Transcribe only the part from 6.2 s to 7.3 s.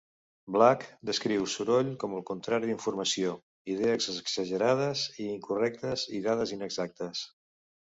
dades inexactes.